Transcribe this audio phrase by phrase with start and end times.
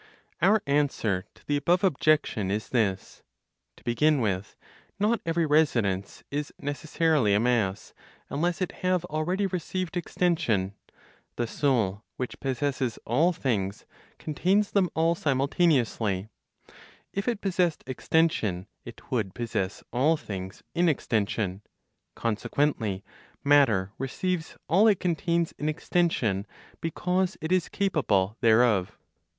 [0.41, 3.21] (Our answer to the above objection is this:)
[3.75, 4.55] To begin with,
[4.97, 7.93] not every residence is necessarily a mass,
[8.27, 10.73] unless it have already received extension.
[11.35, 13.85] The soul, which possesses all things,
[14.17, 16.29] contains them all simultaneously.
[17.13, 21.61] If it possessed extension, it would possess all things in extension.
[22.15, 23.03] Consequently
[23.43, 26.47] matter receives all it contains in extension,
[26.81, 28.97] because it is capable thereof.